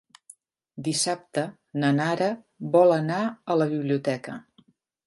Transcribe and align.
Dissabte 0.87 1.43
na 1.83 1.93
Nara 1.99 2.31
vol 2.79 2.99
anar 2.99 3.21
a 3.27 3.63
la 3.65 3.71
biblioteca. 3.77 4.43